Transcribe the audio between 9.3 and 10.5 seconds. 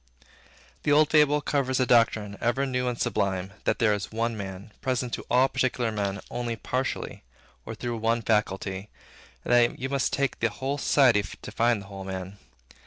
and that you must take the